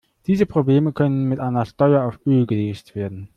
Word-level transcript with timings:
Diese 0.25 0.47
Probleme 0.47 0.93
können 0.93 1.25
mit 1.25 1.39
einer 1.39 1.63
Steuer 1.63 2.07
auf 2.07 2.19
Öl 2.25 2.47
gelöst 2.47 2.95
werden. 2.95 3.29